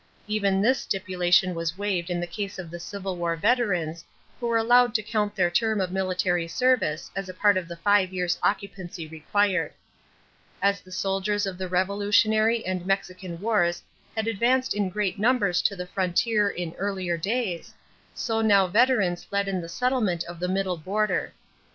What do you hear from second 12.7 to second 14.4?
Mexican wars had